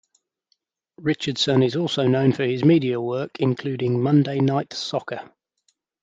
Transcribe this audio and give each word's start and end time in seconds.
Richardson 0.97 1.61
is 1.61 1.75
also 1.75 2.07
known 2.07 2.31
for 2.33 2.43
his 2.43 2.63
media 2.65 2.99
work, 2.99 3.39
including 3.39 4.01
"Monday 4.01 4.39
Night 4.39 4.73
Soccer". 4.73 5.29